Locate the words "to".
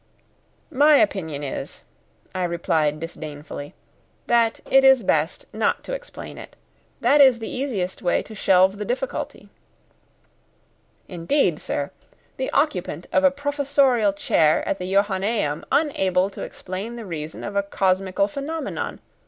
5.83-5.93, 8.23-8.33, 16.31-16.41